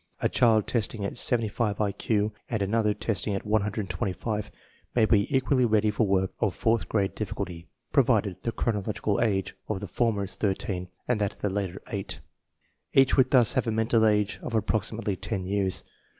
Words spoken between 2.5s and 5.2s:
another testing at 125 may